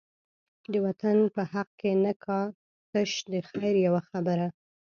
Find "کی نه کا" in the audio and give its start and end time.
1.81-2.39